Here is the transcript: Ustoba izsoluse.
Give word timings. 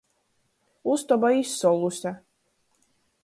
Ustoba 0.93 1.29
izsoluse. 1.41 2.13